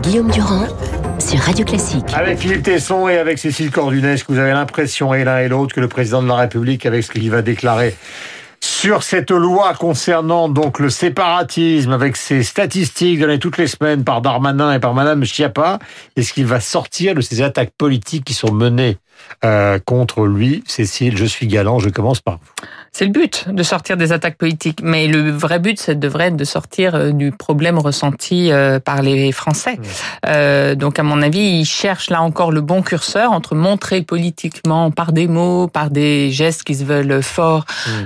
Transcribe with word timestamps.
Guillaume 0.00 0.30
Durand 0.30 0.66
sur 1.18 1.38
Radio 1.40 1.64
Classique. 1.64 2.04
Avec 2.14 2.38
Philippe 2.38 2.62
Tesson 2.62 3.08
et 3.08 3.18
avec 3.18 3.38
Cécile 3.38 3.70
Cordunet, 3.70 4.16
que 4.16 4.32
vous 4.32 4.38
avez 4.38 4.52
l'impression, 4.52 5.12
et 5.12 5.24
l'un 5.24 5.38
et 5.38 5.48
l'autre, 5.48 5.74
que 5.74 5.80
le 5.80 5.88
président 5.88 6.22
de 6.22 6.28
la 6.28 6.36
République, 6.36 6.86
avec 6.86 7.04
ce 7.04 7.10
qu'il 7.10 7.30
va 7.30 7.42
déclarer 7.42 7.94
sur 8.60 9.02
cette 9.02 9.32
loi 9.32 9.74
concernant 9.74 10.48
donc 10.48 10.78
le 10.78 10.88
séparatisme, 10.88 11.92
avec 11.92 12.16
ses 12.16 12.44
statistiques 12.44 13.18
données 13.18 13.40
toutes 13.40 13.58
les 13.58 13.66
semaines 13.66 14.04
par 14.04 14.22
Darmanin 14.22 14.72
et 14.72 14.78
par 14.78 14.94
Madame 14.94 15.24
Schiappa, 15.24 15.80
est-ce 16.16 16.32
qu'il 16.32 16.46
va 16.46 16.60
sortir 16.60 17.14
de 17.14 17.20
ces 17.20 17.42
attaques 17.42 17.72
politiques 17.76 18.24
qui 18.24 18.34
sont 18.34 18.52
menées 18.52 18.98
euh, 19.44 19.80
contre 19.84 20.26
lui? 20.26 20.62
Cécile, 20.66 21.16
je 21.16 21.24
suis 21.24 21.48
galant, 21.48 21.80
je 21.80 21.88
commence 21.88 22.20
par 22.20 22.34
vous. 22.34 22.66
C'est 22.94 23.06
le 23.06 23.10
but 23.10 23.46
de 23.48 23.62
sortir 23.62 23.96
des 23.96 24.12
attaques 24.12 24.36
politiques, 24.36 24.80
mais 24.82 25.06
le 25.06 25.30
vrai 25.30 25.58
but, 25.58 25.80
ça 25.80 25.94
devrait 25.94 26.26
être 26.26 26.36
de 26.36 26.44
sortir 26.44 26.94
euh, 26.94 27.10
du 27.10 27.32
problème 27.32 27.78
ressenti 27.78 28.52
euh, 28.52 28.80
par 28.80 29.00
les 29.00 29.32
Français. 29.32 29.78
Euh, 30.26 30.74
donc, 30.74 30.98
à 30.98 31.02
mon 31.02 31.22
avis, 31.22 31.40
il 31.60 31.64
cherche 31.64 32.10
là 32.10 32.20
encore 32.20 32.52
le 32.52 32.60
bon 32.60 32.82
curseur 32.82 33.32
entre 33.32 33.54
montrer 33.54 34.02
politiquement 34.02 34.90
par 34.90 35.12
des 35.12 35.26
mots, 35.26 35.68
par 35.68 35.88
des 35.88 36.30
gestes 36.30 36.64
qui 36.64 36.74
se 36.74 36.84
veulent 36.84 37.22
forts, 37.22 37.64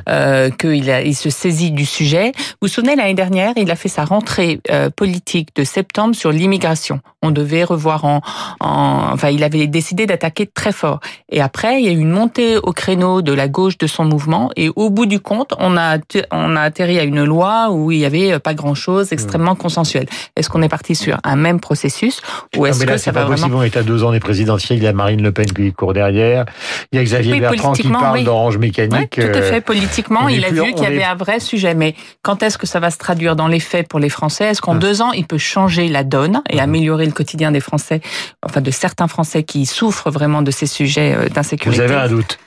euh, 0.08 0.50
qu'il 0.50 0.88
il 1.04 1.16
se 1.16 1.30
saisit 1.30 1.72
du 1.72 1.84
sujet. 1.84 2.30
Vous 2.36 2.42
vous 2.62 2.68
souvenez 2.68 2.94
l'année 2.94 3.14
dernière, 3.14 3.54
il 3.56 3.72
a 3.72 3.76
fait 3.76 3.88
sa 3.88 4.04
rentrée 4.04 4.60
euh, 4.70 4.88
politique 4.88 5.48
de 5.56 5.64
septembre 5.64 6.14
sur 6.14 6.30
l'immigration. 6.30 7.00
On 7.22 7.32
devait 7.32 7.64
revoir 7.64 8.04
en, 8.04 8.20
en, 8.60 9.10
enfin, 9.12 9.30
il 9.30 9.42
avait 9.42 9.66
décidé 9.66 10.06
d'attaquer 10.06 10.46
très 10.46 10.70
fort. 10.70 11.00
Et 11.28 11.40
après, 11.40 11.80
il 11.80 11.86
y 11.86 11.88
a 11.88 11.92
eu 11.92 11.98
une 11.98 12.12
montée 12.12 12.56
au 12.58 12.72
créneau 12.72 13.20
de 13.20 13.32
la 13.32 13.48
gauche 13.48 13.78
de 13.78 13.88
son 13.88 14.04
mouvement 14.04 14.50
et 14.54 14.70
au 14.76 14.90
bout 14.90 15.06
du 15.06 15.20
compte, 15.20 15.54
on 15.58 15.76
a, 15.76 15.96
on 16.30 16.54
a 16.56 16.60
atterri 16.60 16.98
à 16.98 17.02
une 17.04 17.24
loi 17.24 17.70
où 17.70 17.90
il 17.90 17.98
y 17.98 18.04
avait 18.04 18.38
pas 18.38 18.54
grand 18.54 18.74
chose, 18.74 19.12
extrêmement 19.12 19.54
consensuel. 19.54 20.06
Est-ce 20.36 20.48
qu'on 20.50 20.62
est 20.62 20.68
parti 20.68 20.94
sur 20.94 21.16
un 21.24 21.36
même 21.36 21.60
processus 21.60 22.20
ou 22.56 22.66
est-ce 22.66 22.78
mais 22.80 22.86
là, 22.86 22.92
que 22.92 22.98
c'est 22.98 23.04
ça 23.06 23.12
pas 23.12 23.24
va 23.24 23.30
possible. 23.30 23.54
On 23.54 23.62
est 23.62 23.76
à 23.76 23.82
deux 23.82 24.04
ans 24.04 24.12
des 24.12 24.20
présidentielles. 24.20 24.78
Il 24.78 24.84
y 24.84 24.86
a 24.86 24.92
Marine 24.92 25.22
Le 25.22 25.32
Pen 25.32 25.46
qui 25.46 25.72
court 25.72 25.92
derrière. 25.94 26.44
Il 26.92 26.96
y 26.96 26.98
a 27.00 27.04
Xavier 27.04 27.32
Oui, 27.32 27.40
Bertrand 27.40 27.72
qui 27.72 27.88
parle 27.88 28.18
oui. 28.18 28.24
d'orange 28.24 28.54
Ouais, 28.56 28.60
mécanique. 28.60 29.10
tout 29.10 29.20
à 29.22 29.24
euh, 29.24 29.42
fait. 29.50 29.60
Politiquement, 29.60 30.28
est 30.28 30.34
il 30.36 30.44
a 30.44 30.48
plus- 30.48 30.56
vu 30.62 30.72
qu'il 30.74 30.82
y 30.82 30.84
est- 30.84 30.86
avait 30.88 31.04
un 31.04 31.14
vrai 31.14 31.40
sujet. 31.40 31.74
Mais 31.74 31.94
quand 32.22 32.42
est-ce 32.42 32.58
que 32.58 32.66
ça 32.66 32.78
va 32.78 32.90
se 32.90 32.98
traduire 32.98 33.34
dans 33.36 33.48
les 33.48 33.60
faits 33.60 33.88
pour 33.88 33.98
les 33.98 34.10
Français? 34.10 34.44
Est-ce 34.46 34.60
qu'en 34.60 34.72
Hum. 34.72 34.78
deux 34.78 35.00
ans, 35.02 35.12
il 35.12 35.26
peut 35.26 35.38
changer 35.38 35.88
la 35.88 36.04
donne 36.04 36.42
et 36.50 36.60
améliorer 36.60 37.06
le 37.06 37.12
quotidien 37.12 37.50
des 37.50 37.60
Français, 37.60 38.00
enfin 38.44 38.60
de 38.60 38.70
certains 38.70 39.08
Français 39.08 39.42
qui 39.42 39.64
souffrent 39.66 40.10
vraiment 40.10 40.42
de 40.42 40.50
ces 40.50 40.66
sujets 40.66 41.14
euh, 41.16 41.22
Vous 41.24 41.28
d'insécurité 41.30 41.82
avez 41.82 41.94
un 41.94 42.08
doute. 42.08 42.38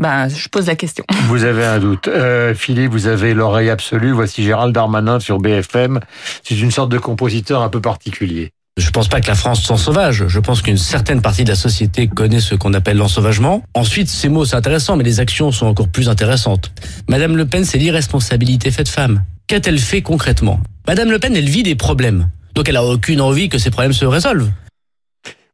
Ben, 0.00 0.28
je 0.28 0.48
pose 0.48 0.66
la 0.66 0.76
question. 0.76 1.04
Vous 1.26 1.44
avez 1.44 1.64
un 1.64 1.80
doute. 1.80 2.06
Euh, 2.06 2.54
Philippe, 2.54 2.92
vous 2.92 3.08
avez 3.08 3.34
l'oreille 3.34 3.68
absolue. 3.68 4.12
Voici 4.12 4.44
Gérald 4.44 4.72
Darmanin 4.72 5.18
sur 5.18 5.38
BFM. 5.38 5.98
C'est 6.44 6.58
une 6.58 6.70
sorte 6.70 6.90
de 6.90 6.98
compositeur 6.98 7.62
un 7.62 7.68
peu 7.68 7.80
particulier. 7.80 8.52
Je 8.76 8.90
pense 8.90 9.08
pas 9.08 9.20
que 9.20 9.26
la 9.26 9.34
France 9.34 9.60
soit 9.60 9.76
sauvage. 9.76 10.28
Je 10.28 10.38
pense 10.38 10.62
qu'une 10.62 10.76
certaine 10.76 11.20
partie 11.20 11.42
de 11.42 11.48
la 11.48 11.56
société 11.56 12.06
connaît 12.06 12.38
ce 12.38 12.54
qu'on 12.54 12.74
appelle 12.74 12.96
l'ensauvagement. 12.96 13.64
Ensuite, 13.74 14.08
ces 14.08 14.28
mots, 14.28 14.44
c'est 14.44 14.54
intéressant, 14.54 14.96
mais 14.96 15.02
les 15.02 15.18
actions 15.18 15.50
sont 15.50 15.66
encore 15.66 15.88
plus 15.88 16.08
intéressantes. 16.08 16.70
Madame 17.08 17.36
Le 17.36 17.44
Pen, 17.44 17.64
c'est 17.64 17.78
l'irresponsabilité 17.78 18.70
faite 18.70 18.88
femme. 18.88 19.24
Qu'a-t-elle 19.48 19.80
fait 19.80 20.02
concrètement? 20.02 20.60
Madame 20.86 21.10
Le 21.10 21.18
Pen, 21.18 21.34
elle 21.34 21.48
vit 21.48 21.64
des 21.64 21.74
problèmes. 21.74 22.28
Donc 22.54 22.68
elle 22.68 22.76
a 22.76 22.84
aucune 22.84 23.20
envie 23.20 23.48
que 23.48 23.58
ces 23.58 23.70
problèmes 23.70 23.92
se 23.92 24.04
résolvent. 24.04 24.50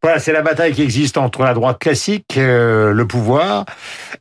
Voilà, 0.05 0.19
c'est 0.19 0.35
la 0.35 0.43
bataille 0.43 0.75
qui 0.75 0.83
existe 0.83 1.17
entre 1.17 1.45
la 1.45 1.55
droite 1.55 1.79
classique, 1.79 2.37
euh, 2.37 2.93
le 2.93 3.07
pouvoir, 3.07 3.65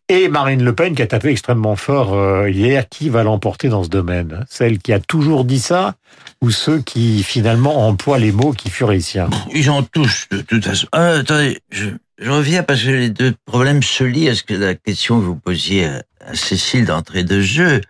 et 0.07 0.29
Marine 0.29 0.63
Le 0.63 0.73
Pen 0.73 0.95
qui 0.95 1.01
a 1.01 1.07
tapé 1.07 1.27
extrêmement 1.27 1.75
fort 1.75 2.13
euh, 2.13 2.49
hier. 2.49 2.87
Qui 2.87 3.09
va 3.09 3.23
l'emporter 3.23 3.67
dans 3.67 3.83
ce 3.83 3.89
domaine 3.89 4.45
Celle 4.49 4.79
qui 4.79 4.93
a 4.93 5.01
toujours 5.01 5.43
dit 5.43 5.59
ça 5.59 5.95
ou 6.41 6.51
ceux 6.51 6.79
qui 6.79 7.21
finalement 7.21 7.85
emploient 7.85 8.17
les 8.17 8.31
mots 8.31 8.53
qui 8.53 8.69
furent 8.69 8.91
les 8.91 9.01
siens? 9.01 9.29
Ils 9.53 9.69
en 9.69 9.83
touchent 9.83 10.29
de 10.29 10.39
toute 10.39 10.63
façon. 10.63 10.87
Ah, 10.93 11.15
attendez, 11.15 11.59
je, 11.69 11.89
je 12.17 12.29
reviens 12.29 12.63
parce 12.63 12.81
que 12.81 12.89
les 12.89 13.09
deux 13.09 13.33
problèmes 13.45 13.83
se 13.83 14.05
lient 14.05 14.29
à 14.29 14.35
ce 14.35 14.43
que 14.43 14.53
la 14.53 14.75
question 14.75 15.19
que 15.19 15.25
vous 15.25 15.35
posiez 15.35 15.87
à, 15.87 16.03
à 16.25 16.33
Cécile 16.33 16.85
d'entrée 16.85 17.25
de 17.25 17.41
jeu. 17.41 17.81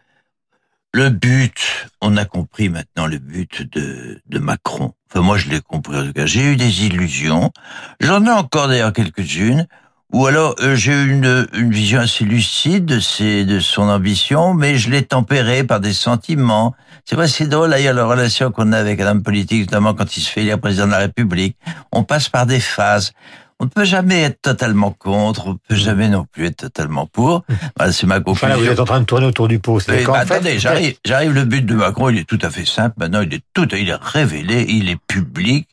Le 0.96 1.10
but, 1.10 1.90
on 2.02 2.18
a 2.18 2.26
compris 2.26 2.70
maintenant 2.70 3.08
le 3.08 3.18
but 3.18 3.64
de, 3.74 4.22
de 4.30 4.40
Macron. 4.40 4.94
Enfin, 5.10 5.22
moi, 5.22 5.40
je 5.40 5.50
l'ai 5.50 5.60
compris 5.60 5.98
en 5.98 6.06
tout 6.06 6.14
cas. 6.14 6.28
J'ai 6.28 6.52
eu 6.52 6.56
des 6.56 6.86
illusions. 6.86 7.52
J'en 8.00 8.24
ai 8.28 8.30
encore 8.30 8.68
d'ailleurs 8.68 8.94
quelques-unes. 8.94 9.66
Ou 10.12 10.28
alors, 10.28 10.54
euh, 10.62 10.76
j'ai 10.76 10.92
eu 10.92 11.10
une, 11.10 11.48
une 11.54 11.72
vision 11.72 12.00
assez 12.00 12.26
lucide 12.26 12.86
de, 12.86 13.00
ses, 13.00 13.44
de 13.44 13.60
son 13.60 13.90
ambition, 13.90 14.54
mais 14.54 14.78
je 14.78 14.92
l'ai 14.92 15.02
tempérée 15.02 15.64
par 15.64 15.80
des 15.80 15.94
sentiments. 15.94 16.76
C'est 17.06 17.16
vrai, 17.16 17.28
c'est 17.28 17.48
drôle, 17.48 17.72
d'ailleurs, 17.72 17.96
la 17.96 18.06
relation 18.06 18.52
qu'on 18.52 18.72
a 18.72 18.78
avec 18.78 19.02
un 19.02 19.08
homme 19.08 19.24
politique, 19.24 19.62
notamment 19.62 19.96
quand 19.96 20.16
il 20.16 20.22
se 20.22 20.30
fait 20.30 20.42
élire 20.42 20.60
président 20.60 20.86
de 20.86 20.92
la 20.92 21.00
République. 21.00 21.58
On 21.92 22.04
passe 22.04 22.30
par 22.30 22.46
des 22.46 22.60
phases. 22.60 23.14
On 23.64 23.68
ne 23.68 23.70
peut 23.70 23.86
jamais 23.86 24.24
être 24.24 24.42
totalement 24.42 24.92
contre, 24.92 25.48
on 25.48 25.52
ne 25.52 25.58
peut 25.70 25.76
jamais 25.76 26.10
non 26.10 26.26
plus 26.30 26.48
être 26.48 26.58
totalement 26.58 27.06
pour. 27.08 27.46
Voilà, 27.78 27.94
c'est 27.94 28.06
ma 28.06 28.20
conclusion. 28.20 28.58
vous 28.58 28.66
êtes 28.68 28.80
en 28.82 28.84
train 28.84 29.00
de 29.00 29.06
tourner 29.06 29.26
autour 29.26 29.48
du 29.48 29.60
pot. 29.60 29.80
Mais, 29.88 30.04
bah, 30.04 30.26
fait- 30.26 30.34
attendez, 30.34 30.60
j'arrive, 30.60 30.96
j'arrive. 31.06 31.32
Le 31.32 31.46
but 31.46 31.66
de 31.66 31.74
Macron, 31.74 32.10
il 32.10 32.18
est 32.18 32.26
tout 32.26 32.40
à 32.42 32.50
fait 32.50 32.66
simple. 32.66 32.96
Maintenant, 32.98 33.22
il 33.22 33.34
est 33.34 33.42
tout, 33.54 33.74
il 33.74 33.88
est 33.88 33.96
révélé, 33.96 34.66
il 34.68 34.90
est 34.90 35.00
public, 35.08 35.70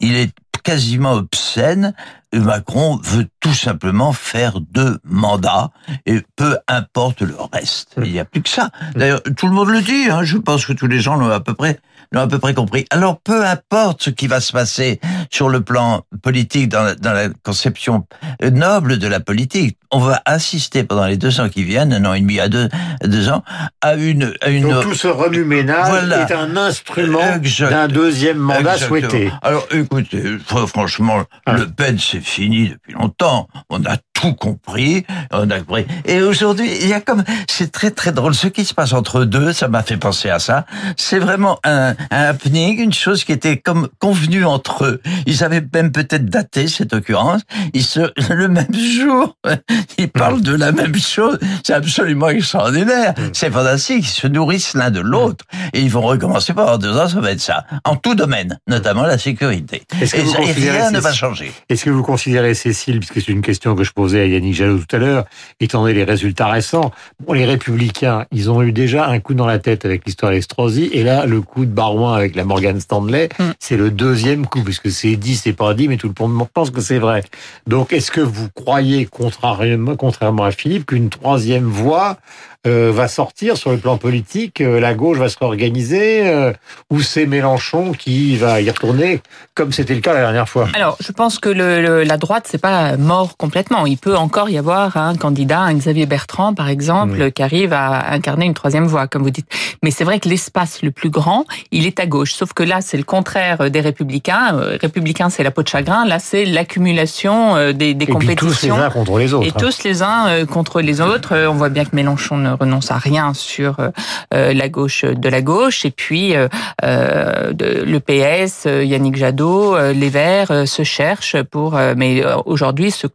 il 0.00 0.16
est 0.16 0.30
quasiment 0.64 1.12
obscène. 1.12 1.94
Macron 2.32 2.98
veut 3.04 3.28
tout 3.38 3.54
simplement 3.54 4.12
faire 4.12 4.60
deux 4.60 4.98
mandats 5.04 5.70
et 6.04 6.22
peu 6.34 6.58
importe 6.66 7.22
le 7.22 7.36
reste. 7.52 7.94
Il 7.98 8.10
n'y 8.10 8.18
a 8.18 8.24
plus 8.24 8.42
que 8.42 8.48
ça. 8.48 8.70
D'ailleurs, 8.96 9.22
tout 9.36 9.46
le 9.46 9.52
monde 9.52 9.68
le 9.68 9.82
dit. 9.82 10.08
Hein, 10.10 10.24
je 10.24 10.38
pense 10.38 10.66
que 10.66 10.72
tous 10.72 10.88
les 10.88 10.98
gens 10.98 11.14
l'ont 11.14 11.30
à 11.30 11.40
peu 11.40 11.54
près 11.54 11.78
l'ont 12.12 12.22
à 12.22 12.26
peu 12.26 12.38
près 12.38 12.54
compris. 12.54 12.86
Alors, 12.90 13.20
peu 13.20 13.44
importe 13.44 14.02
ce 14.04 14.10
qui 14.10 14.26
va 14.26 14.40
se 14.40 14.52
passer 14.52 15.00
sur 15.30 15.48
le 15.48 15.60
plan 15.60 16.02
politique, 16.22 16.68
dans 16.68 16.82
la, 16.82 16.94
dans 16.94 17.12
la 17.12 17.28
conception 17.42 18.06
noble 18.40 18.98
de 18.98 19.06
la 19.06 19.20
politique, 19.20 19.78
on 19.94 19.98
va 20.00 20.20
assister 20.24 20.84
pendant 20.84 21.06
les 21.06 21.16
deux 21.16 21.40
ans 21.40 21.48
qui 21.48 21.62
viennent, 21.62 21.92
un 21.92 22.04
an 22.04 22.14
et 22.14 22.20
demi 22.20 22.40
à 22.40 22.48
deux, 22.48 22.68
à 23.02 23.06
deux 23.06 23.28
ans, 23.28 23.42
à 23.80 23.94
une, 23.94 24.32
à 24.40 24.50
une 24.50 24.68
Donc 24.68 24.82
tout 24.82 24.94
ce 24.94 25.06
remue-ménage 25.08 25.88
Voilà. 25.88 26.22
est 26.28 26.32
un 26.32 26.56
instrument 26.56 27.34
Exact. 27.36 27.70
d'un 27.70 27.88
deuxième 27.88 28.38
mandat 28.38 28.74
Exactement. 28.74 28.88
souhaité. 28.88 29.30
Alors, 29.42 29.66
écoutez, 29.70 30.22
fr- 30.48 30.66
franchement, 30.66 31.22
Ah. 31.46 31.52
Le 31.54 31.66
Pen, 31.68 31.98
c'est 31.98 32.20
fini 32.20 32.68
depuis 32.70 32.92
longtemps. 32.94 33.48
On 33.70 33.84
a 33.84 33.96
tout 34.14 34.32
compris. 34.32 35.04
On 35.30 35.50
a 35.50 35.60
compris. 35.60 35.86
Et 36.06 36.22
aujourd'hui, 36.22 36.70
il 36.80 36.88
y 36.88 36.94
a 36.94 37.00
comme, 37.00 37.24
c'est 37.48 37.70
très 37.70 37.90
très 37.90 38.12
drôle. 38.12 38.34
Ce 38.34 38.46
qui 38.46 38.64
se 38.64 38.72
passe 38.72 38.92
entre 38.92 39.24
deux, 39.24 39.52
ça 39.52 39.68
m'a 39.68 39.82
fait 39.82 39.96
penser 39.96 40.30
à 40.30 40.38
ça. 40.38 40.64
C'est 40.96 41.18
vraiment 41.18 41.58
un, 41.64 41.94
un 42.10 42.22
happening, 42.24 42.80
une 42.80 42.92
chose 42.92 43.24
qui 43.24 43.32
était 43.32 43.58
comme 43.58 43.88
convenue 43.98 44.44
entre 44.44 44.84
eux. 44.84 45.02
Ils 45.26 45.44
avaient 45.44 45.64
même 45.74 45.92
peut-être 45.92 46.26
daté 46.26 46.68
cette 46.68 46.94
occurrence. 46.94 47.42
Ils 47.74 47.84
se, 47.84 48.12
le 48.32 48.48
même 48.48 48.74
jour, 48.74 49.36
ils 49.98 50.08
parlent 50.08 50.42
de 50.42 50.54
la 50.54 50.72
même 50.72 50.96
chose. 50.96 51.38
C'est 51.64 51.74
absolument 51.74 52.28
extraordinaire. 52.28 53.14
C'est 53.32 53.50
fantastique. 53.50 54.04
Ils 54.04 54.20
se 54.20 54.26
nourrissent 54.26 54.74
l'un 54.74 54.90
de 54.90 55.00
l'autre. 55.00 55.44
Et 55.72 55.80
ils 55.80 55.90
vont 55.90 56.02
recommencer 56.02 56.54
pendant 56.54 56.78
deux 56.78 56.96
ans, 56.96 57.08
ça 57.08 57.20
va 57.20 57.32
être 57.32 57.40
ça. 57.40 57.64
En 57.84 57.96
tout 57.96 58.14
domaine, 58.14 58.58
notamment 58.68 59.02
la 59.02 59.18
sécurité. 59.18 59.82
Est-ce 60.00 60.14
que 60.14 60.20
Et, 60.20 60.22
vous 60.22 60.34
et 60.34 60.36
considérez 60.36 60.78
rien 60.78 60.90
ne 60.90 61.00
va 61.00 61.12
changer. 61.12 61.52
Est-ce 61.68 61.84
que 61.84 61.90
vous 61.90 62.02
considérez, 62.02 62.54
Cécile, 62.54 63.00
puisque 63.00 63.20
c'est 63.20 63.32
une 63.32 63.42
question 63.42 63.74
que 63.74 63.84
je 63.84 63.92
à 64.20 64.26
Yannick 64.26 64.54
Jadot 64.54 64.78
tout 64.78 64.96
à 64.96 64.98
l'heure, 64.98 65.24
étant 65.60 65.82
donné 65.82 65.94
les 65.94 66.04
résultats 66.04 66.48
récents, 66.48 66.92
bon, 67.24 67.32
les 67.32 67.44
Républicains, 67.44 68.26
ils 68.32 68.50
ont 68.50 68.62
eu 68.62 68.72
déjà 68.72 69.08
un 69.08 69.20
coup 69.20 69.34
dans 69.34 69.46
la 69.46 69.58
tête 69.58 69.84
avec 69.84 70.04
l'histoire 70.06 70.32
d'Estrosi, 70.32 70.90
et 70.92 71.02
là, 71.02 71.26
le 71.26 71.40
coup 71.40 71.64
de 71.64 71.70
Barouin 71.70 72.14
avec 72.14 72.36
la 72.36 72.44
Morgan 72.44 72.80
Stanley, 72.80 73.28
Mm. 73.38 73.52
c'est 73.58 73.76
le 73.76 73.90
deuxième 73.90 74.46
coup, 74.46 74.62
puisque 74.62 74.90
c'est 74.90 75.16
dit, 75.16 75.36
c'est 75.36 75.52
pas 75.52 75.74
dit, 75.74 75.88
mais 75.88 75.96
tout 75.96 76.12
le 76.18 76.26
monde 76.26 76.48
pense 76.52 76.70
que 76.70 76.80
c'est 76.80 76.98
vrai. 76.98 77.24
Donc, 77.66 77.92
est-ce 77.92 78.10
que 78.10 78.20
vous 78.20 78.48
croyez, 78.54 79.06
contrairement, 79.06 79.96
contrairement 79.96 80.44
à 80.44 80.50
Philippe, 80.50 80.86
qu'une 80.86 81.10
troisième 81.10 81.64
voie 81.64 82.18
euh, 82.66 82.90
va 82.94 83.08
sortir 83.08 83.56
sur 83.56 83.70
le 83.70 83.78
plan 83.78 83.96
politique, 83.98 84.60
euh, 84.60 84.80
la 84.80 84.94
gauche 84.94 85.18
va 85.18 85.28
se 85.28 85.36
réorganiser, 85.38 86.26
euh, 86.28 86.52
ou 86.90 87.00
c'est 87.02 87.26
Mélenchon 87.26 87.92
qui 87.92 88.36
va 88.36 88.60
y 88.60 88.70
retourner, 88.70 89.20
comme 89.54 89.72
c'était 89.72 89.94
le 89.94 90.00
cas 90.00 90.12
la 90.14 90.20
dernière 90.20 90.48
fois 90.48 90.68
Alors, 90.74 90.96
je 91.00 91.12
pense 91.12 91.38
que 91.38 91.48
le, 91.48 91.82
le- 91.82 92.02
la 92.04 92.16
droite, 92.16 92.46
c'est 92.50 92.60
pas 92.60 92.96
mort 92.96 93.36
complètement. 93.36 93.86
Il 93.86 93.98
peut 93.98 94.16
encore 94.16 94.48
y 94.50 94.58
avoir 94.58 94.96
un 94.96 95.14
candidat, 95.16 95.60
un 95.60 95.74
Xavier 95.74 96.06
Bertrand, 96.06 96.54
par 96.54 96.68
exemple, 96.68 97.30
qui 97.32 97.42
arrive 97.42 97.72
à 97.72 98.12
incarner 98.12 98.46
une 98.46 98.54
troisième 98.54 98.86
voie, 98.86 99.06
comme 99.08 99.22
vous 99.22 99.30
dites. 99.30 99.48
Mais 99.82 99.90
c'est 99.90 100.04
vrai 100.04 100.18
que 100.20 100.28
l'espace 100.28 100.82
le 100.82 100.90
plus 100.90 101.10
grand, 101.10 101.44
il 101.70 101.86
est 101.86 102.00
à 102.00 102.06
gauche. 102.06 102.32
Sauf 102.34 102.52
que 102.52 102.62
là, 102.62 102.80
c'est 102.80 102.96
le 102.96 103.04
contraire 103.04 103.70
des 103.70 103.80
républicains. 103.80 104.56
Euh, 104.56 104.78
Républicains, 104.80 105.28
c'est 105.30 105.42
la 105.42 105.50
peau 105.50 105.62
de 105.62 105.68
chagrin. 105.68 106.04
Là, 106.06 106.18
c'est 106.18 106.44
l'accumulation 106.44 107.56
euh, 107.56 107.72
des, 107.72 107.94
des 107.94 108.04
Et 108.04 108.14
puis 108.14 108.34
tous 108.36 108.62
les 108.62 108.70
uns 108.70 108.90
contre 108.90 109.18
les 109.18 109.32
autres. 109.34 109.46
Et 109.46 109.50
hein. 109.50 109.54
tous 109.58 109.82
les 109.84 110.02
uns 110.02 110.26
euh, 110.28 110.46
contre 110.46 110.80
les 110.80 111.00
autres. 111.00 111.34
Euh, 111.34 111.48
On 111.50 111.54
voit 111.54 111.68
bien 111.68 111.84
que 111.84 111.94
Mélenchon 111.94 112.36
ne 112.36 112.53
renonce 112.54 112.90
à 112.90 112.98
rien 112.98 113.34
sur 113.34 113.80
euh, 113.80 113.90
euh, 114.32 114.52
la 114.52 114.68
gauche 114.68 115.04
de 115.04 115.28
la 115.28 115.42
gauche. 115.42 115.84
Et 115.84 115.90
puis 115.90 116.34
euh, 116.34 116.48
le 116.82 117.98
PS, 117.98 118.64
Yannick 118.64 119.16
Jadot, 119.16 119.76
les 119.92 120.08
Verts 120.08 120.66
se 120.66 120.82
cherchent 120.82 121.42
pour, 121.42 121.78
mais 121.96 122.22
aujourd'hui 122.46 122.90
se 122.90 123.06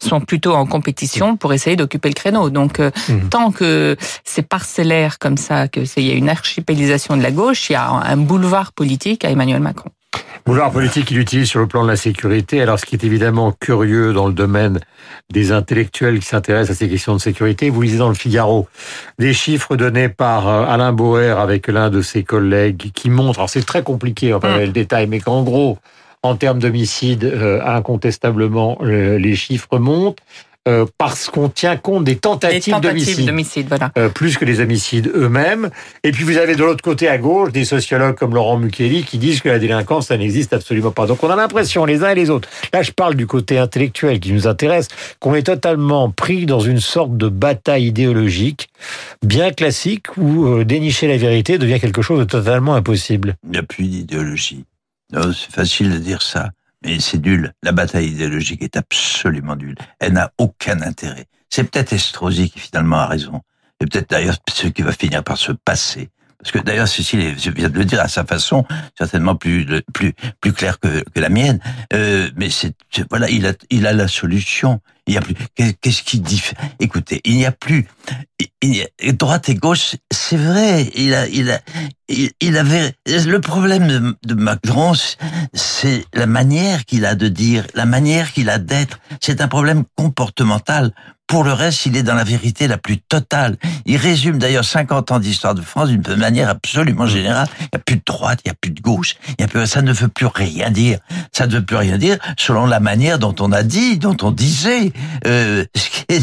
sont 0.00 0.20
plutôt 0.20 0.54
en 0.54 0.66
compétition 0.66 1.36
pour 1.36 1.52
essayer 1.52 1.76
d'occuper 1.76 2.08
le 2.08 2.14
créneau. 2.14 2.50
Donc 2.50 2.80
Mhm. 3.08 3.28
tant 3.28 3.50
que 3.50 3.96
c'est 4.24 4.46
parcellaire 4.46 5.18
comme 5.18 5.36
ça, 5.36 5.68
que 5.68 5.84
c'est 5.84 6.02
il 6.02 6.08
y 6.08 6.12
a 6.12 6.14
une 6.14 6.28
archipélisation 6.28 7.16
de 7.16 7.22
la 7.22 7.30
gauche, 7.30 7.70
il 7.70 7.74
y 7.74 7.76
a 7.76 7.88
un 7.88 8.16
boulevard 8.16 8.72
politique 8.72 9.24
à 9.24 9.30
Emmanuel 9.30 9.60
Macron. 9.60 9.90
Boulevard 10.44 10.72
politique, 10.72 11.10
il 11.12 11.18
utilise 11.18 11.48
sur 11.48 11.60
le 11.60 11.68
plan 11.68 11.84
de 11.84 11.88
la 11.88 11.96
sécurité. 11.96 12.60
Alors, 12.60 12.78
ce 12.78 12.84
qui 12.84 12.96
est 12.96 13.04
évidemment 13.04 13.52
curieux 13.52 14.12
dans 14.12 14.26
le 14.26 14.32
domaine 14.32 14.80
des 15.30 15.52
intellectuels 15.52 16.18
qui 16.18 16.26
s'intéressent 16.26 16.76
à 16.76 16.78
ces 16.78 16.88
questions 16.88 17.14
de 17.14 17.20
sécurité, 17.20 17.70
vous 17.70 17.80
lisez 17.82 17.98
dans 17.98 18.08
le 18.08 18.14
Figaro 18.14 18.66
des 19.20 19.34
chiffres 19.34 19.76
donnés 19.76 20.08
par 20.08 20.48
euh, 20.48 20.64
Alain 20.66 20.92
Boer 20.92 21.38
avec 21.38 21.68
l'un 21.68 21.90
de 21.90 22.02
ses 22.02 22.24
collègues 22.24 22.90
qui 22.92 23.08
montrent, 23.08 23.38
alors 23.38 23.50
c'est 23.50 23.64
très 23.64 23.84
compliqué, 23.84 24.34
on 24.34 24.38
va 24.38 24.48
pas 24.48 24.58
le 24.58 24.68
détail, 24.68 25.06
mais 25.06 25.20
qu'en 25.20 25.44
gros, 25.44 25.78
en 26.24 26.34
termes 26.34 26.58
d'homicides, 26.58 27.24
euh, 27.24 27.60
incontestablement, 27.64 28.78
les 28.82 29.36
chiffres 29.36 29.78
montent. 29.78 30.20
Euh, 30.68 30.86
parce 30.96 31.28
qu'on 31.28 31.48
tient 31.48 31.76
compte 31.76 32.04
des 32.04 32.14
tentatives, 32.14 32.72
tentatives 32.72 33.26
d'homicide, 33.26 33.66
voilà. 33.66 33.90
euh, 33.98 34.08
plus 34.08 34.38
que 34.38 34.44
les 34.44 34.60
homicides 34.60 35.10
eux-mêmes. 35.12 35.70
Et 36.04 36.12
puis 36.12 36.22
vous 36.22 36.36
avez 36.36 36.54
de 36.54 36.60
l'autre 36.62 36.84
côté 36.84 37.08
à 37.08 37.18
gauche 37.18 37.50
des 37.50 37.64
sociologues 37.64 38.14
comme 38.14 38.32
Laurent 38.32 38.58
Mukeli 38.58 39.02
qui 39.02 39.18
disent 39.18 39.40
que 39.40 39.48
la 39.48 39.58
délinquance, 39.58 40.06
ça 40.06 40.16
n'existe 40.16 40.52
absolument 40.52 40.92
pas. 40.92 41.06
Donc 41.06 41.24
on 41.24 41.30
a 41.30 41.34
l'impression, 41.34 41.84
les 41.84 42.04
uns 42.04 42.10
et 42.10 42.14
les 42.14 42.30
autres, 42.30 42.48
là 42.72 42.82
je 42.82 42.92
parle 42.92 43.16
du 43.16 43.26
côté 43.26 43.58
intellectuel 43.58 44.20
qui 44.20 44.32
nous 44.32 44.46
intéresse, 44.46 44.86
qu'on 45.18 45.34
est 45.34 45.42
totalement 45.42 46.10
pris 46.10 46.46
dans 46.46 46.60
une 46.60 46.78
sorte 46.78 47.16
de 47.16 47.28
bataille 47.28 47.86
idéologique 47.86 48.68
bien 49.26 49.50
classique 49.50 50.16
où 50.16 50.46
euh, 50.46 50.64
dénicher 50.64 51.08
la 51.08 51.16
vérité 51.16 51.58
devient 51.58 51.80
quelque 51.80 52.02
chose 52.02 52.20
de 52.20 52.24
totalement 52.24 52.76
impossible. 52.76 53.34
Il 53.42 53.50
n'y 53.50 53.58
a 53.58 53.64
plus 53.64 53.88
d'idéologie. 53.88 54.64
C'est 55.12 55.50
facile 55.50 55.90
de 55.90 55.98
dire 55.98 56.22
ça. 56.22 56.50
Mais 56.84 57.00
c'est 57.00 57.18
nul. 57.18 57.52
La 57.62 57.72
bataille 57.72 58.08
idéologique 58.08 58.62
est 58.62 58.76
absolument 58.76 59.56
nulle. 59.56 59.76
Elle 59.98 60.14
n'a 60.14 60.32
aucun 60.38 60.80
intérêt. 60.82 61.26
C'est 61.50 61.64
peut-être 61.64 61.92
Estrosi 61.92 62.50
qui 62.50 62.60
finalement 62.60 62.98
a 62.98 63.06
raison. 63.06 63.40
Et 63.80 63.86
peut-être 63.86 64.10
d'ailleurs 64.10 64.36
ce 64.50 64.68
qui 64.68 64.82
va 64.82 64.92
finir 64.92 65.22
par 65.22 65.38
se 65.38 65.52
passer. 65.52 66.10
Parce 66.42 66.50
que 66.50 66.58
d'ailleurs, 66.58 66.88
Cécile 66.88 67.34
vient 67.34 67.68
de 67.68 67.78
le 67.78 67.84
dire 67.84 68.00
à 68.00 68.08
sa 68.08 68.24
façon, 68.24 68.64
certainement 68.98 69.36
plus 69.36 69.64
plus 69.92 70.12
plus 70.40 70.52
clair 70.52 70.80
que, 70.80 71.04
que 71.14 71.20
la 71.20 71.28
mienne. 71.28 71.60
Euh, 71.92 72.28
mais 72.36 72.50
c'est 72.50 72.74
voilà, 73.10 73.30
il 73.30 73.46
a 73.46 73.52
il 73.70 73.86
a 73.86 73.92
la 73.92 74.08
solution. 74.08 74.80
Il 75.06 75.14
y 75.14 75.16
a 75.16 75.20
plus. 75.20 75.34
Qu'est-ce 75.54 76.02
qui 76.02 76.20
dit 76.20 76.42
Écoutez, 76.78 77.20
il 77.24 77.36
n'y 77.36 77.46
a 77.46 77.52
plus. 77.52 77.88
Il 78.62 78.76
y 78.76 78.82
a, 78.82 79.12
droite 79.12 79.48
et 79.48 79.54
gauche, 79.54 79.96
c'est 80.12 80.36
vrai. 80.36 80.90
Il 80.94 81.14
a 81.14 81.26
il 81.26 81.50
a 81.50 81.60
il, 82.40 82.56
avait 82.56 82.94
le 83.06 83.40
problème 83.40 84.14
de, 84.24 84.34
Macron, 84.34 84.92
c'est 85.54 86.04
la 86.14 86.26
manière 86.26 86.84
qu'il 86.84 87.06
a 87.06 87.14
de 87.14 87.28
dire, 87.28 87.66
la 87.74 87.86
manière 87.86 88.32
qu'il 88.32 88.50
a 88.50 88.58
d'être. 88.58 88.98
C'est 89.20 89.40
un 89.40 89.48
problème 89.48 89.84
comportemental. 89.96 90.92
Pour 91.26 91.44
le 91.44 91.52
reste, 91.52 91.86
il 91.86 91.96
est 91.96 92.02
dans 92.02 92.14
la 92.14 92.24
vérité 92.24 92.68
la 92.68 92.76
plus 92.76 92.98
totale. 92.98 93.56
Il 93.86 93.96
résume 93.96 94.38
d'ailleurs 94.38 94.66
50 94.66 95.12
ans 95.12 95.18
d'histoire 95.18 95.54
de 95.54 95.62
France 95.62 95.88
d'une 95.88 96.16
manière 96.16 96.50
absolument 96.50 97.06
générale. 97.06 97.48
Il 97.58 97.68
n'y 97.72 97.76
a 97.76 97.78
plus 97.78 97.96
de 97.96 98.02
droite, 98.04 98.40
il 98.44 98.48
n'y 98.48 98.52
a 98.52 98.56
plus 98.60 98.70
de 98.70 98.80
gauche, 98.82 99.14
il 99.38 99.40
y 99.40 99.44
a 99.44 99.48
plus, 99.48 99.66
ça 99.66 99.80
ne 99.80 99.92
veut 99.92 100.08
plus 100.08 100.26
rien 100.26 100.70
dire. 100.70 100.98
Ça 101.32 101.46
ne 101.46 101.52
veut 101.52 101.64
plus 101.64 101.76
rien 101.76 101.96
dire 101.96 102.18
selon 102.36 102.66
la 102.66 102.80
manière 102.80 103.18
dont 103.18 103.34
on 103.40 103.50
a 103.52 103.62
dit, 103.62 103.96
dont 103.96 104.16
on 104.20 104.30
disait. 104.30 104.91
Euh, 105.26 105.64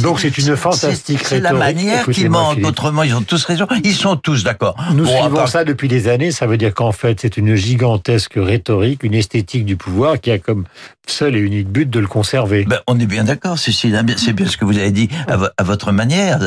Donc 0.02 0.20
c'est 0.20 0.38
une 0.38 0.56
fantastique 0.56 1.22
C'est 1.24 1.40
la 1.40 1.54
manière 1.54 2.08
qui 2.10 2.28
manque. 2.30 2.60
Autrement, 2.64 3.04
ils 3.04 3.16
ont 3.16 3.22
tous 3.22 3.44
raison. 3.46 3.68
Ils 3.84 3.96
sont 3.96 4.16
tous 4.16 4.44
d'accord. 4.44 4.76
Nous 4.94 5.06
bon, 5.06 5.22
suivons 5.22 5.48
ça 5.48 5.64
depuis 5.64 5.88
des 5.88 6.08
années. 6.08 6.32
Ça 6.32 6.48
veut 6.48 6.58
dire 6.58 6.74
qu'en 6.74 6.92
fait, 6.92 7.20
c'est 7.22 7.38
une 7.38 7.56
gigantesque 7.56 8.34
rhétorique, 8.36 9.04
une 9.04 9.14
esthétique 9.14 9.66
du 9.66 9.76
pouvoir 9.76 10.20
qui 10.20 10.32
a 10.32 10.40
comme 10.40 10.66
seul 11.12 11.36
et 11.36 11.40
unique 11.40 11.70
but 11.70 11.90
de 11.90 12.00
le 12.00 12.08
conserver. 12.08 12.66
Ben, 12.66 12.80
on 12.88 13.00
est 13.00 13.06
bien 13.06 13.24
d'accord, 13.24 13.58
Cécile. 13.58 13.96
Hein, 13.96 14.06
c'est 14.18 14.34
bien 14.34 14.48
ce 14.48 14.58
que 14.58 14.66
vous 14.66 14.78
avez 14.78 14.92
dit 14.92 15.10
à, 15.28 15.64
votre 15.64 15.92
manière. 15.92 16.40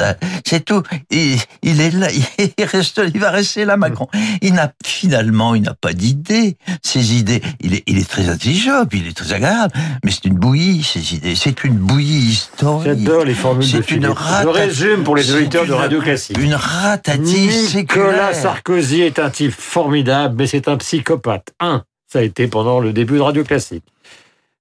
C'est 0.47 0.64
tout. 0.64 0.82
Il, 1.11 1.38
il, 1.62 1.81
est 1.81 1.91
là. 1.91 2.09
Il 2.59 2.64
reste. 2.64 3.00
Il 3.14 3.20
va 3.20 3.31
rester 3.31 3.64
là, 3.64 3.76
Macron. 3.76 4.09
Il 4.41 4.55
n'a 4.55 4.73
finalement, 4.85 5.55
il 5.55 5.62
n'a 5.62 5.75
pas 5.75 5.93
d'idées. 5.93 6.56
Ses 6.82 7.14
idées. 7.14 7.43
Il 7.61 7.75
est, 7.75 7.82
il 7.87 7.99
est 7.99 8.09
très 8.09 8.29
intelligent, 8.29 8.85
puis 8.87 9.00
il 9.00 9.09
est 9.09 9.17
très 9.17 9.32
agréable. 9.32 9.73
Mais 10.05 10.11
c'est 10.11 10.25
une 10.26 10.35
bouillie. 10.35 10.82
Ses 10.82 11.15
idées. 11.15 11.35
C'est 11.35 11.65
une 11.65 11.75
bouillie 11.75 12.32
historique. 12.32 12.85
J'adore 12.87 13.25
les 13.25 13.35
formules 13.35 13.67
C'est 13.67 13.91
une 13.91 14.05
Je 14.05 14.49
résume 14.49 15.05
pour 15.05 15.17
les 15.17 15.32
auditeurs 15.35 15.67
de 15.67 15.73
Radio 15.73 16.00
Classique. 16.00 16.38
Une 16.38 16.55
ratative 16.55 17.76
Nicolas 17.76 18.35
Sarkozy 18.35 19.03
est 19.03 19.19
un 19.19 19.31
type 19.31 19.53
formidable, 19.53 20.35
mais 20.38 20.47
c'est 20.47 20.69
un 20.69 20.76
psychopathe. 20.76 21.53
Un. 21.61 21.85
Ça 22.12 22.19
a 22.19 22.23
été 22.23 22.47
pendant 22.47 22.81
le 22.81 22.93
début 22.93 23.17
de 23.17 23.23
Radio 23.23 23.44
Classique. 23.44 23.85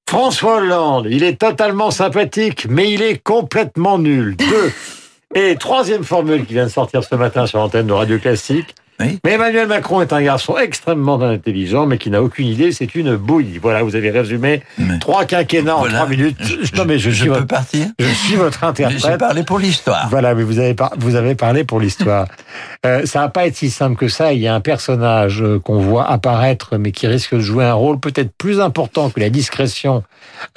François 0.07 0.57
Hollande, 0.57 1.07
il 1.09 1.23
est 1.23 1.39
totalement 1.39 1.89
sympathique, 1.89 2.67
mais 2.69 2.91
il 2.91 3.01
est 3.01 3.17
complètement 3.17 3.97
nul. 3.97 4.35
Deux. 4.35 4.71
Et 5.35 5.55
troisième 5.55 6.03
formule 6.03 6.45
qui 6.45 6.53
vient 6.53 6.65
de 6.65 6.71
sortir 6.71 7.03
ce 7.03 7.15
matin 7.15 7.45
sur 7.47 7.59
l'antenne 7.59 7.87
de 7.87 7.93
Radio 7.93 8.19
Classique. 8.19 8.75
Mais 9.23 9.31
Emmanuel 9.33 9.67
Macron 9.67 10.01
est 10.01 10.13
un 10.13 10.21
garçon 10.21 10.57
extrêmement 10.57 11.21
intelligent, 11.21 11.85
mais 11.85 11.97
qui 11.97 12.09
n'a 12.09 12.21
aucune 12.21 12.47
idée. 12.47 12.71
C'est 12.71 12.95
une 12.95 13.15
bouille. 13.15 13.59
Voilà, 13.61 13.83
vous 13.83 13.95
avez 13.95 14.11
résumé 14.11 14.61
trois 14.99 15.25
quinquennats 15.25 15.75
en 15.75 15.87
trois 15.87 16.07
minutes. 16.07 16.37
Je, 16.39 16.75
non, 16.75 16.85
mais 16.85 16.99
je, 16.99 17.09
suis 17.09 17.25
peux 17.25 17.33
votre, 17.33 17.47
partir. 17.47 17.87
Je 17.99 18.05
suis 18.05 18.35
votre 18.35 18.63
interprète. 18.63 19.01
J'ai 19.01 19.17
parlé 19.17 19.43
pour 19.43 19.59
l'histoire. 19.59 20.07
Voilà, 20.09 20.35
mais 20.35 20.43
vous 20.43 20.59
avez 20.59 20.75
vous 20.97 21.15
avez 21.15 21.35
parlé 21.35 21.63
pour 21.63 21.79
l'histoire. 21.79 22.27
euh, 22.85 23.05
ça 23.05 23.21
va 23.21 23.29
pas 23.29 23.47
être 23.47 23.55
si 23.55 23.69
simple 23.69 23.95
que 23.95 24.07
ça. 24.07 24.33
Il 24.33 24.39
y 24.39 24.47
a 24.47 24.55
un 24.55 24.61
personnage 24.61 25.41
euh, 25.41 25.59
qu'on 25.59 25.79
voit 25.79 26.09
apparaître, 26.09 26.77
mais 26.77 26.91
qui 26.91 27.07
risque 27.07 27.35
de 27.35 27.39
jouer 27.39 27.65
un 27.65 27.73
rôle 27.73 27.99
peut-être 27.99 28.31
plus 28.37 28.59
important 28.59 29.09
que 29.09 29.19
la 29.19 29.29
discrétion, 29.29 30.03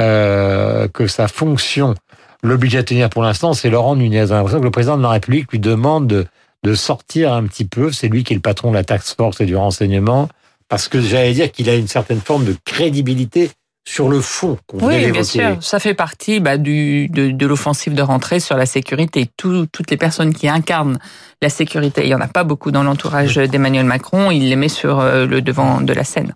euh, 0.00 0.88
que 0.88 1.06
sa 1.06 1.28
fonction 1.28 1.94
l'oblige 2.42 2.76
à 2.76 2.82
tenir 2.82 3.08
pour 3.08 3.22
l'instant. 3.22 3.54
C'est 3.54 3.70
Laurent 3.70 3.96
Nunez. 3.96 4.20
A 4.20 4.36
l'impression 4.36 4.60
que 4.60 4.64
le 4.64 4.70
président 4.70 4.96
de 4.96 5.02
la 5.02 5.10
République 5.10 5.50
lui 5.50 5.58
demande 5.58 6.26
de 6.64 6.74
sortir 6.74 7.32
un 7.32 7.44
petit 7.44 7.66
peu. 7.66 7.92
C'est 7.92 8.08
lui 8.08 8.24
qui 8.24 8.32
est 8.32 8.36
le 8.36 8.42
patron 8.42 8.70
de 8.70 8.74
la 8.74 8.84
taxe 8.84 9.14
force 9.14 9.40
et 9.40 9.46
du 9.46 9.54
renseignement, 9.54 10.28
parce 10.68 10.88
que 10.88 11.00
j'allais 11.00 11.34
dire 11.34 11.52
qu'il 11.52 11.68
a 11.70 11.76
une 11.76 11.86
certaine 11.86 12.20
forme 12.20 12.44
de 12.44 12.56
crédibilité 12.64 13.50
sur 13.86 14.08
le 14.08 14.20
fond. 14.20 14.56
Oui, 14.72 15.10
bien 15.12 15.22
sûr. 15.22 15.62
Ça 15.62 15.78
fait 15.78 15.92
partie 15.92 16.40
bah, 16.40 16.56
du, 16.56 17.08
de, 17.08 17.30
de 17.30 17.46
l'offensive 17.46 17.94
de 17.94 18.00
rentrée 18.00 18.40
sur 18.40 18.56
la 18.56 18.64
sécurité. 18.64 19.28
Tout, 19.36 19.66
toutes 19.70 19.90
les 19.90 19.98
personnes 19.98 20.32
qui 20.32 20.48
incarnent 20.48 20.98
la 21.42 21.50
sécurité, 21.50 22.00
il 22.02 22.08
n'y 22.08 22.14
en 22.14 22.20
a 22.20 22.28
pas 22.28 22.44
beaucoup 22.44 22.70
dans 22.70 22.82
l'entourage 22.82 23.36
d'Emmanuel 23.36 23.84
Macron, 23.84 24.30
il 24.30 24.48
les 24.48 24.56
met 24.56 24.70
sur 24.70 25.00
euh, 25.00 25.26
le 25.26 25.42
devant 25.42 25.82
de 25.82 25.92
la 25.92 26.02
scène. 26.02 26.34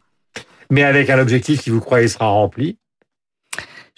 Mais 0.70 0.84
avec 0.84 1.08
un 1.08 1.18
objectif 1.18 1.62
qui 1.62 1.70
vous 1.70 1.80
croyez 1.80 2.08
sera 2.08 2.26
rempli 2.26 2.76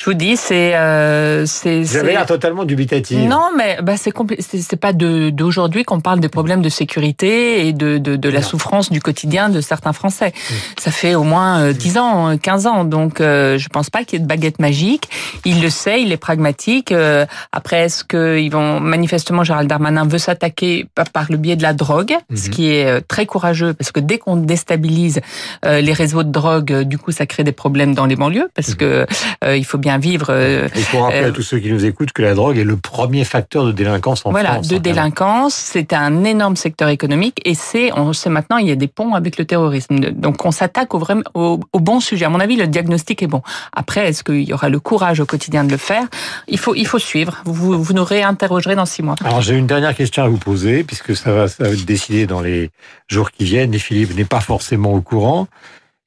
je 0.01 0.07
vous 0.07 0.15
dis, 0.15 0.39
c'est 0.39 0.73
euh, 0.77 1.45
avez 1.67 2.13
l'air 2.13 2.25
totalement 2.25 2.65
dubitatif. 2.65 3.19
Non, 3.19 3.51
mais 3.55 3.81
bah 3.83 3.99
c'est 3.99 4.15
c'est 4.39 4.77
pas 4.81 4.95
d'aujourd'hui 4.95 5.85
qu'on 5.85 6.01
parle 6.01 6.21
des 6.21 6.31
problèmes 6.31 6.63
de 6.63 6.71
sécurité 6.71 7.67
et 7.67 7.75
de 7.75 7.99
de, 7.99 8.17
de 8.17 8.29
la 8.31 8.41
souffrance 8.41 8.91
du 8.91 9.03
quotidien 9.03 9.51
de 9.51 9.61
certains 9.61 9.93
Français. 9.93 10.29
Mm. 10.29 10.55
Ça 10.79 10.91
fait 10.91 11.15
au 11.15 11.23
moins 11.23 11.71
10 11.73 11.99
euh, 11.99 12.01
ans, 12.01 12.39
15 12.39 12.67
ans, 12.67 12.85
donc 12.85 13.21
euh, 13.21 13.59
je 13.59 13.69
pense 13.69 13.91
pas 13.91 14.05
qu'il 14.05 14.19
y 14.19 14.23
ait 14.23 14.25
de 14.25 14.27
baguette 14.27 14.59
magique. 14.59 15.11
Il 15.45 15.61
le 15.61 15.69
sait, 15.69 16.01
il 16.01 16.13
est 16.13 16.17
pragmatique. 16.17 16.93
Euh, 16.93 17.27
après, 17.53 17.81
est-ce 17.83 18.03
que 18.03 18.39
ils 18.39 18.51
vont 18.51 18.81
manifestement 18.81 19.45
Gérald 19.45 19.69
Darmanin 19.69 20.07
veut 20.07 20.17
s'attaquer 20.17 20.87
par 21.13 21.27
le 21.29 21.37
biais 21.37 21.57
de 21.57 21.63
la 21.63 21.75
drogue, 21.75 22.15
ce 22.31 22.35
mm-hmm. 22.35 22.51
qui 22.51 22.73
est 22.73 22.87
euh, 22.87 23.01
très 23.07 23.27
courageux 23.27 23.75
parce 23.75 23.93
que 23.93 24.01
dès 24.01 24.17
qu'on 24.17 24.37
déstabilise 24.37 25.21
les 25.63 25.93
réseaux 25.93 26.23
de 26.23 26.31
drogue, 26.31 26.85
du 26.85 26.97
coup, 26.97 27.13
ça 27.13 27.27
crée 27.27 27.45
des 27.45 27.53
problèmes 27.53 27.95
dans 27.95 28.07
les 28.07 28.17
banlieues 28.17 28.49
parce 28.55 28.71
mm-hmm. 28.71 29.07
que 29.45 29.57
il 29.57 29.65
faut 29.67 29.77
bien 29.77 29.90
vivre. 29.99 30.27
Euh, 30.31 30.69
Il 30.75 30.83
faut 30.83 31.01
rappeler 31.01 31.19
à 31.19 31.23
euh, 31.25 31.33
tous 31.33 31.43
ceux 31.43 31.59
qui 31.59 31.71
nous 31.71 31.85
écoutent 31.85 32.13
que 32.13 32.23
la 32.23 32.35
drogue 32.35 32.59
est 32.59 32.65
le 32.65 32.77
premier 32.77 33.25
facteur 33.25 33.65
de 33.65 33.73
délinquance 33.73 34.21
en 34.21 34.31
France. 34.31 34.33
Voilà, 34.33 34.61
de 34.61 34.79
délinquance, 34.79 35.55
c'est 35.55 35.93
un 35.93 36.25
énorme 36.25 36.57
secteur 36.57 36.89
économique 36.89 37.41
et 37.45 37.55
c'est, 37.55 37.93
on 37.93 38.13
sait 38.13 38.31
maintenant, 38.31 38.59
il 38.59 38.69
y 38.69 38.71
a 38.71 38.77
des 38.77 38.89
ponts 38.89 39.15
avec 39.15 39.39
le 39.39 39.45
terrorisme. 39.45 39.99
Donc 39.99 40.45
on 40.45 40.51
s'attaque 40.51 40.95
au, 40.95 41.03
au, 41.35 41.61
au, 41.73 41.81
bon 41.81 42.01
sujet. 42.01 42.25
À 42.25 42.29
mon 42.29 42.41
avis, 42.41 42.57
le 42.57 42.67
diagnostic 42.67 43.23
est 43.23 43.27
bon. 43.27 43.43
Après, 43.73 44.09
est-ce 44.09 44.23
qu'il 44.23 44.43
y 44.43 44.53
aura 44.53 44.69
le 44.69 44.81
courage 44.81 45.21
au 45.21 45.27
quotidien 45.27 45.65
de 45.65 45.71
le 45.71 45.77
faire? 45.77 46.05
Il 46.49 46.59
faut, 46.59 46.75
il 46.75 46.87
faut 46.87 46.99
suivre. 46.99 47.43
Vous, 47.45 47.83
vous 47.83 47.93
nous 47.93 48.05
réinterrogerez 48.05 48.77
dans 48.77 48.87
six 48.87 49.03
mois. 49.03 49.17
Alors 49.25 49.41
j'ai 49.41 49.57
une 49.57 49.67
dernière 49.67 49.95
question 49.95 50.23
à 50.23 50.29
vous 50.29 50.39
poser, 50.39 50.85
puisque 50.85 51.17
ça 51.17 51.33
va, 51.33 51.49
ça 51.49 51.65
va 51.65 51.71
être 51.71 51.85
décidé 51.85 52.27
dans 52.27 52.41
les 52.41 52.71
jours 53.09 53.31
qui 53.31 53.45
viennent 53.45 53.75
et 53.75 53.79
Philippe 53.79 54.17
n'est 54.17 54.25
pas 54.25 54.41
forcément 54.41 54.93
au 54.93 55.01
courant. 55.01 55.49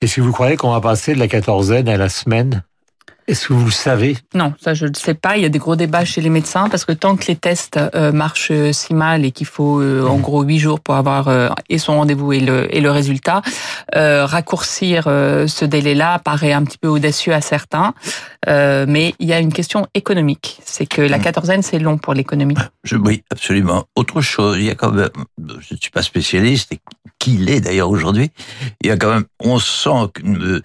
Est-ce 0.02 0.18
que 0.18 0.22
vous 0.22 0.32
croyez 0.34 0.58
qu'on 0.58 0.72
va 0.72 0.82
passer 0.82 1.14
de 1.14 1.20
la 1.20 1.28
quatorzaine 1.28 1.88
à 1.88 1.98
la 1.98 2.10
semaine? 2.10 2.64
Est-ce 3.28 3.48
que 3.48 3.54
vous 3.54 3.66
le 3.66 3.72
savez? 3.72 4.18
Non, 4.34 4.54
ça 4.60 4.74
je 4.74 4.86
ne 4.86 4.94
sais 4.94 5.14
pas. 5.14 5.38
Il 5.38 5.44
y 5.44 5.46
a 5.46 5.50
des 5.50 5.60
gros 5.60 5.76
débats 5.76 6.06
chez 6.06 6.22
les 6.22 6.30
médecins 6.30 6.70
parce 6.70 6.86
que 6.86 6.92
tant 6.92 7.16
que 7.16 7.26
les 7.28 7.36
tests 7.36 7.80
euh, 7.96 8.12
marchent 8.12 8.52
euh, 8.52 8.74
si 8.74 8.94
mal 8.94 9.26
et 9.26 9.32
qu'il 9.32 9.48
faut 9.48 9.80
euh, 9.80 10.06
en 10.06 10.18
gros 10.18 10.44
huit 10.44 10.60
jours 10.60 10.80
pour 10.80 10.96
avoir 10.96 11.54
et 11.70 11.78
son 11.78 11.98
rendez-vous 11.98 12.34
et 12.34 12.40
le, 12.40 12.74
et 12.76 12.82
le 12.82 12.92
résultat, 12.92 13.42
raccourcir 13.94 15.04
ce 15.04 15.66
délai-là 15.66 16.20
paraît 16.20 16.54
un 16.54 16.64
petit 16.64 16.78
peu 16.78 16.88
audacieux 16.88 17.34
à 17.34 17.42
certains. 17.42 17.94
mais 18.48 19.16
il 19.20 19.28
y 19.28 19.34
a 19.34 19.40
une 19.40 19.54
question 19.54 19.88
économique. 19.94 20.60
C'est 20.66 20.86
que 20.86 21.02
la 21.02 21.18
hmm. 21.18 21.22
quatorzaine, 21.22 21.62
c'est 21.62 21.80
long 21.80 21.98
pour 21.98 22.14
l'économie. 22.14 22.56
Je, 22.84 22.96
oui, 22.98 23.24
absolument. 23.32 23.86
Autre 23.96 24.22
chose, 24.22 24.58
il 24.58 24.66
y 24.66 24.70
a 24.70 24.76
quand 24.76 24.92
même, 24.92 25.10
je 25.38 25.74
ne 25.74 25.80
suis 25.80 25.92
pas 25.92 26.02
spécialiste, 26.02 26.74
et 26.74 26.80
qui 27.20 27.38
l'est 27.38 27.62
d'ailleurs 27.62 27.90
aujourd'hui, 27.90 28.32
il 28.82 28.88
y 28.88 28.92
a 28.92 28.98
quand 28.98 29.14
même, 29.14 29.26
on 29.40 29.60
sent, 29.60 30.12
une, 30.22 30.62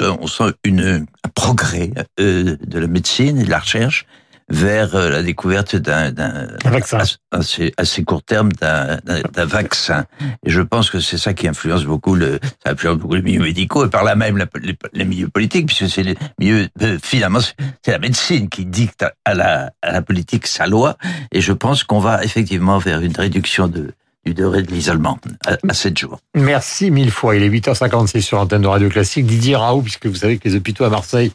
on 0.00 0.26
sent 0.26 0.52
une, 0.64 1.06
un 1.24 1.28
progrès 1.34 1.90
euh, 2.20 2.56
de 2.66 2.78
la 2.78 2.86
médecine 2.86 3.38
et 3.40 3.44
de 3.44 3.50
la 3.50 3.58
recherche 3.60 4.06
vers 4.50 4.94
euh, 4.96 5.10
la 5.10 5.22
découverte 5.22 5.76
d'un 5.76 6.10
d'un- 6.10 6.48
Un 6.64 6.70
vaccin. 6.70 6.98
assez- 7.32 7.74
assez, 7.76 8.02
court 8.04 8.22
terme 8.22 8.50
d'un 8.52 8.98
vaccin. 9.44 10.06
Et 10.46 10.48
je 10.50 10.62
pense 10.62 10.88
que 10.90 11.00
c'est 11.00 11.18
ça 11.18 11.34
qui 11.34 11.46
influence 11.48 11.84
beaucoup 11.84 12.14
le, 12.14 12.40
ça 12.64 12.72
influence 12.72 12.96
beaucoup 12.96 13.14
les 13.14 13.20
milieux 13.22 13.42
médicaux 13.42 13.84
et 13.84 13.90
par 13.90 14.04
là 14.04 14.14
même 14.14 14.38
la- 14.38 14.46
les, 14.62 14.74
les 14.94 15.04
milieux 15.04 15.28
politiques, 15.28 15.66
puisque 15.66 15.90
c'est 15.90 16.02
les 16.02 16.16
milieux, 16.38 16.66
euh, 16.80 16.98
finalement, 17.02 17.40
c'est 17.40 17.54
c'est 17.84 17.90
la 17.92 17.98
médecine 17.98 18.48
qui 18.48 18.64
dicte 18.64 19.04
à 19.26 19.34
la, 19.34 19.70
à 19.82 19.92
la 19.92 20.00
politique 20.02 20.46
sa 20.46 20.66
loi. 20.66 20.96
Et 21.30 21.42
je 21.42 21.52
pense 21.52 21.84
qu'on 21.84 22.00
va 22.00 22.24
effectivement 22.24 22.78
vers 22.78 23.00
une 23.00 23.14
réduction 23.16 23.68
de, 23.68 23.92
du 24.34 24.42
de 24.42 24.72
l'isolement 24.72 25.18
à, 25.46 25.56
à 25.68 25.74
7 25.74 25.98
jours. 25.98 26.18
Merci 26.34 26.90
mille 26.90 27.10
fois. 27.10 27.36
Il 27.36 27.42
est 27.42 27.48
8h56 27.48 28.20
sur 28.20 28.36
l'antenne 28.38 28.62
de 28.62 28.68
Radio 28.68 28.88
Classique. 28.88 29.26
Didier 29.26 29.56
Raoult, 29.56 29.82
puisque 29.82 30.06
vous 30.06 30.16
savez 30.16 30.38
que 30.38 30.48
les 30.48 30.56
hôpitaux 30.56 30.84
à 30.84 30.90
Marseille 30.90 31.32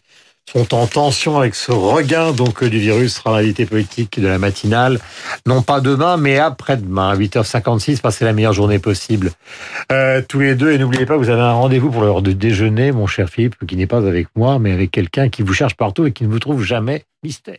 sont 0.52 0.74
en 0.74 0.88
tension 0.88 1.38
avec 1.38 1.56
ce 1.56 1.72
regain 1.72 2.32
donc 2.32 2.64
du 2.64 2.78
virus, 2.78 3.16
sera 3.16 3.40
l'invité 3.40 3.66
politique 3.66 4.20
de 4.20 4.28
la 4.28 4.38
matinale. 4.38 5.00
Non 5.48 5.62
pas 5.62 5.80
demain, 5.80 6.18
mais 6.18 6.38
après-demain, 6.38 7.10
à 7.10 7.16
8h56. 7.16 8.02
Passez 8.02 8.26
la 8.26 8.34
meilleure 8.34 8.54
journée 8.54 8.80
possible 8.80 9.32
euh, 9.92 10.22
tous 10.28 10.40
les 10.40 10.56
deux. 10.56 10.72
Et 10.72 10.78
n'oubliez 10.78 11.06
pas, 11.06 11.18
vous 11.18 11.30
avez 11.30 11.42
un 11.42 11.54
rendez-vous 11.54 11.90
pour 11.90 12.02
l'heure 12.02 12.22
de 12.22 12.34
déjeuner, 12.34 12.92
mon 12.92 13.08
cher 13.08 13.30
Philippe, 13.30 13.56
qui 13.66 13.76
n'est 13.76 13.88
pas 13.88 14.06
avec 14.06 14.28
moi, 14.36 14.60
mais 14.60 14.72
avec 14.74 14.92
quelqu'un 14.92 15.30
qui 15.30 15.42
vous 15.44 15.54
cherche 15.54 15.76
partout 15.76 16.06
et 16.06 16.12
qui 16.12 16.24
ne 16.26 16.30
vous 16.30 16.40
trouve 16.40 16.64
jamais. 16.64 17.06
Mystère. 17.24 17.58